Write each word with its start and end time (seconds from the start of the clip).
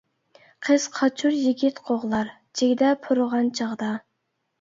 قىز 0.67 0.85
قاچۇر 0.93 1.35
يىگىت 1.39 1.81
قوغلار، 1.89 2.31
جىگدە 2.61 2.95
پۇرىغان 3.05 3.53
چاغدا. 3.61 3.91